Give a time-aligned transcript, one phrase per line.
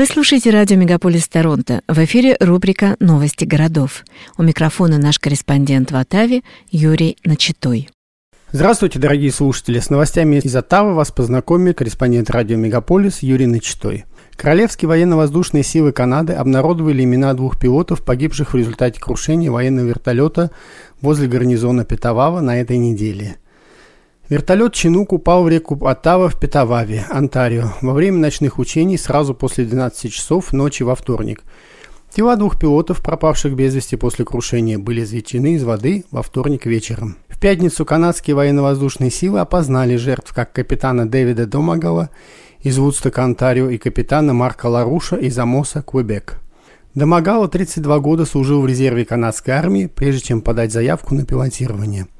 [0.00, 1.82] Вы слушаете радио «Мегаполис Торонто».
[1.86, 4.06] В эфире рубрика «Новости городов».
[4.38, 7.90] У микрофона наш корреспондент в Оттаве Юрий Начитой.
[8.50, 9.78] Здравствуйте, дорогие слушатели!
[9.78, 14.06] С новостями из Оттавы вас познакомит корреспондент радио «Мегаполис» Юрий Начитой.
[14.36, 20.50] Королевские военно-воздушные силы Канады обнародовали имена двух пилотов, погибших в результате крушения военного вертолета
[21.02, 23.36] возле гарнизона Петавава на этой неделе.
[24.30, 29.64] Вертолет «Чинук» упал в реку Оттава в Петававе, Онтарио, во время ночных учений сразу после
[29.64, 31.42] 12 часов ночи во вторник.
[32.14, 37.16] Тела двух пилотов, пропавших без вести после крушения, были извлечены из воды во вторник вечером.
[37.28, 42.10] В пятницу канадские военно-воздушные силы опознали жертв как капитана Дэвида Домагала
[42.60, 46.38] из Вудстока, Онтарио, и капитана Марка Ларуша из Амоса, Квебек.
[46.94, 52.06] Домагала 32 года служил в резерве канадской армии, прежде чем подать заявку на пилотирование–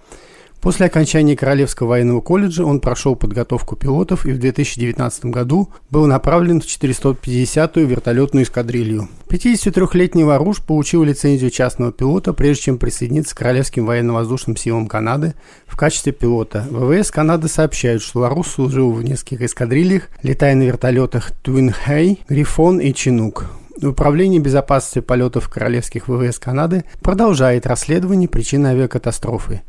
[0.60, 6.60] После окончания Королевского военного колледжа он прошел подготовку пилотов и в 2019 году был направлен
[6.60, 9.08] в 450-ю вертолетную эскадрилью.
[9.28, 15.34] 53-летний Варуш получил лицензию частного пилота, прежде чем присоединиться к Королевским военно-воздушным силам Канады
[15.66, 16.66] в качестве пилота.
[16.70, 22.80] ВВС Канады сообщают, что Варуш служил в нескольких эскадрильях, летая на вертолетах Twin Hay, Грифон
[22.80, 23.46] и Чинук.
[23.82, 29.62] Управление безопасности полетов Королевских ВВС Канады продолжает расследование причин авиакатастрофы.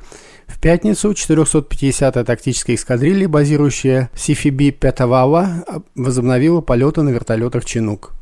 [0.47, 8.13] В пятницу 450-я тактическая эскадрилья, базирующая Сифиби Пятавала, возобновила полеты на вертолетах «Чинук».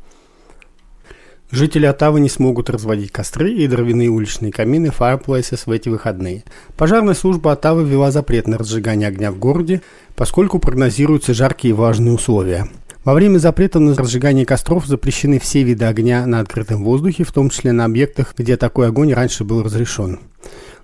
[1.52, 6.44] Жители Оттавы не смогут разводить костры и дровяные уличные камины Fireplaces в эти выходные.
[6.76, 9.82] Пожарная служба Оттавы ввела запрет на разжигание огня в городе,
[10.14, 12.68] поскольку прогнозируются жаркие и важные условия.
[13.02, 17.50] Во время запрета на разжигание костров запрещены все виды огня на открытом воздухе, в том
[17.50, 20.20] числе на объектах, где такой огонь раньше был разрешен.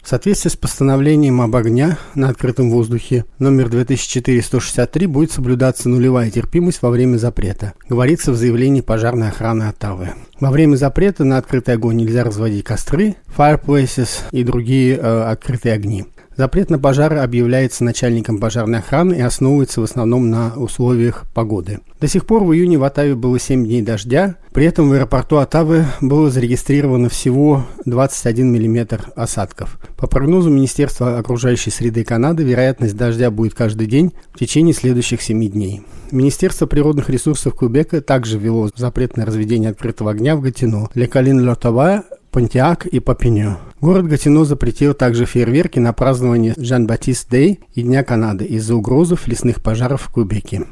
[0.07, 6.81] В соответствии с постановлением об огня на открытом воздухе номер 2463 будет соблюдаться нулевая терпимость
[6.81, 10.11] во время запрета, говорится в заявлении пожарной охраны Оттавы.
[10.39, 16.07] Во время запрета на открытый огонь нельзя разводить костры, fireplaces и другие э, открытые огни.
[16.37, 21.81] Запрет на пожары объявляется начальником пожарной охраны и основывается в основном на условиях погоды.
[21.99, 25.38] До сих пор в июне в Оттаве было 7 дней дождя, при этом в аэропорту
[25.38, 29.78] Оттавы было зарегистрировано всего 21 мм осадков.
[29.97, 35.49] По прогнозу Министерства окружающей среды Канады, вероятность дождя будет каждый день в течение следующих 7
[35.49, 35.82] дней.
[36.11, 42.05] Министерство природных ресурсов Кубека также ввело запрет на разведение открытого огня в Гатино, Лекалин-Лотова,
[42.37, 43.57] Понтиак и Папиньо.
[43.81, 49.63] Город Гатино запретил также фейерверки на празднование Жан-Батист Дэй и Дня Канады из-за угрозов лесных
[49.63, 50.67] пожаров в Кубеке.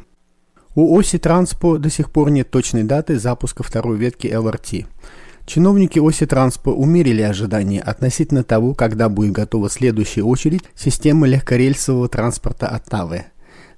[0.75, 4.87] У оси Транспо до сих пор нет точной даты запуска второй ветки ЛРТ.
[5.47, 12.69] Чиновники оси Транспо умерили ожидания относительно того, когда будет готова следующая очередь системы легкорельсового транспорта
[12.69, 13.25] Оттавы.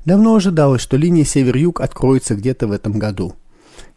[0.05, 3.37] Давно ожидалось, что линия Север-Юг откроется где-то в этом году.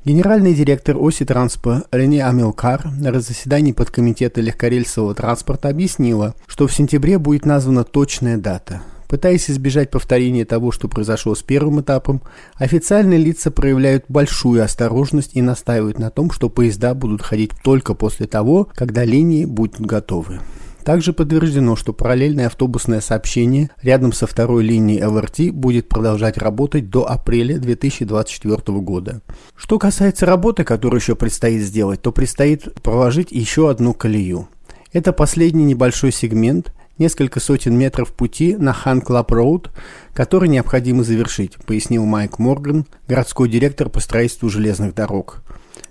[0.06, 7.18] Генеральный директор оси Транспа Рене Амилкар на заседании подкомитета легкорельсового транспорта объяснила, что в сентябре
[7.18, 8.82] будет названа точная дата.
[9.09, 12.22] Пытаясь избежать повторения того, что произошло с первым этапом,
[12.56, 18.26] официальные лица проявляют большую осторожность и настаивают на том, что поезда будут ходить только после
[18.26, 20.40] того, когда линии будут готовы.
[20.84, 27.09] Также подтверждено, что параллельное автобусное сообщение рядом со второй линией ЛРТ будет продолжать работать до
[27.09, 29.22] апреля 2024 года.
[29.56, 34.47] Что касается работы, которую еще предстоит сделать, то предстоит проложить еще одну колею.
[34.91, 39.69] Это последний небольшой сегмент, несколько сотен метров пути на Хант Клаб Роуд,
[40.13, 45.41] который необходимо завершить, пояснил Майк Морган, городской директор по строительству железных дорог.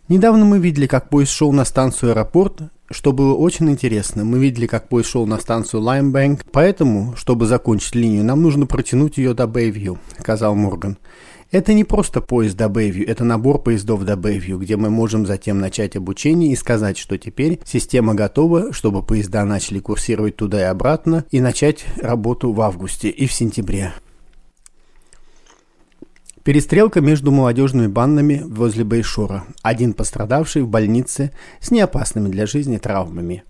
[0.08, 4.24] Недавно мы видели, как поезд шел на станцию аэропорт что было очень интересно.
[4.24, 9.18] Мы видели, как поезд шел на станцию Лаймбэнк, поэтому, чтобы закончить линию, нам нужно протянуть
[9.18, 10.98] ее до Бэйвью, сказал Морган.
[11.50, 15.60] Это не просто поезд до Бэйвью, это набор поездов до Бэйвью, где мы можем затем
[15.60, 21.24] начать обучение и сказать, что теперь система готова, чтобы поезда начали курсировать туда и обратно
[21.30, 23.94] и начать работу в августе и в сентябре.
[26.48, 29.44] Перестрелка между молодежными бандами возле Бейшора.
[29.60, 31.30] Один пострадавший в больнице
[31.60, 33.44] с неопасными для жизни травмами.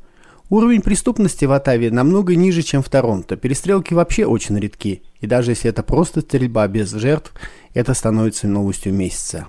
[0.51, 3.37] Уровень преступности в Оттаве намного ниже, чем в Торонто.
[3.37, 5.05] Перестрелки вообще очень редки.
[5.21, 7.33] И даже если это просто стрельба без жертв,
[7.73, 9.47] это становится новостью месяца.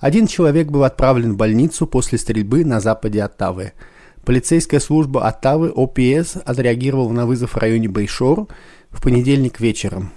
[0.00, 3.70] Один человек был отправлен в больницу после стрельбы на западе Оттавы.
[4.24, 8.48] Полицейская служба Оттавы ОПС отреагировала на вызов в районе Бейшор
[8.90, 10.10] в понедельник вечером.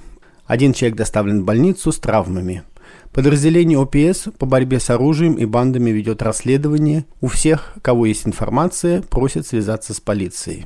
[0.47, 2.63] Один человек доставлен в больницу с травмами.
[3.11, 7.05] Подразделение ОПС по борьбе с оружием и бандами ведет расследование.
[7.19, 10.65] У всех, кого есть информация, просят связаться с полицией.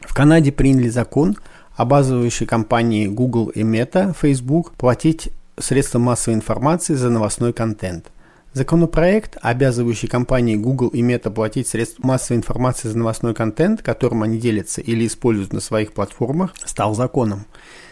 [0.00, 1.36] В Канаде приняли закон,
[1.76, 8.10] обязывающий компании Google и Meta, Facebook платить средствам массовой информации за новостной контент.
[8.52, 14.38] Законопроект, обязывающий компании Google и Meta платить средств массовой информации за новостной контент, которым они
[14.38, 17.46] делятся или используют на своих платформах, стал законом.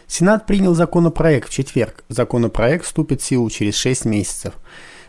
[0.09, 2.03] Сенат принял законопроект в четверг.
[2.09, 4.55] Законопроект вступит в силу через 6 месяцев.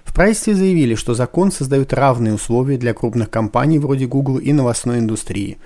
[0.04, 5.00] В правительстве заявили, что закон создает равные условия для крупных компаний вроде Google и новостной
[5.00, 5.58] индустрии.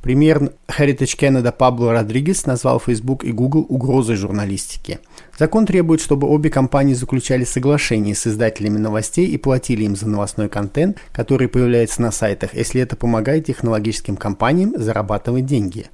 [0.00, 5.00] Премьер Heritage Canada Пабло Родригес назвал Facebook и Google угрозой журналистики.
[5.36, 10.48] Закон требует, чтобы обе компании заключали соглашение с издателями новостей и платили им за новостной
[10.48, 15.86] контент, который появляется на сайтах, если это помогает технологическим компаниям зарабатывать деньги.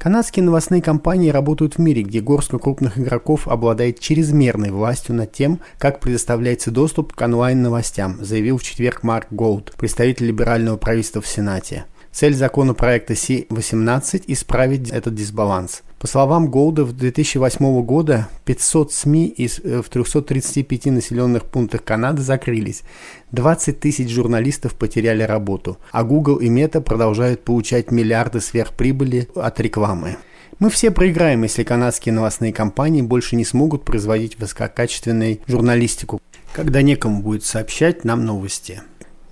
[0.00, 5.60] Канадские новостные компании работают в мире, где горстка крупных игроков обладает чрезмерной властью над тем,
[5.76, 11.84] как предоставляется доступ к онлайн-новостям, заявил в четверг Марк Голд, представитель либерального правительства в Сенате.
[12.12, 15.82] Цель законопроекта Си-18– исправить этот дисбаланс.
[16.00, 22.22] По словам Голда, в 2008 года 500 СМИ из, э, в 335 населенных пунктах Канады
[22.22, 22.84] закрылись.
[23.32, 30.16] 20 тысяч журналистов потеряли работу, а Google и Meta продолжают получать миллиарды сверхприбыли от рекламы.
[30.58, 36.18] Мы все проиграем, если канадские новостные компании больше не смогут производить высококачественную журналистику,
[36.54, 38.80] когда некому будет сообщать нам новости.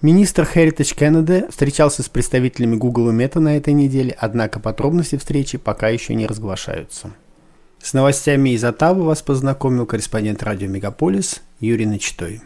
[0.00, 5.58] Министр Heritage Canada встречался с представителями Google и Meta на этой неделе, однако подробности встречи
[5.58, 7.10] пока еще не разглашаются.
[7.82, 12.42] С новостями из Оттавы вас познакомил корреспондент радио Мегаполис Юрий Начитой.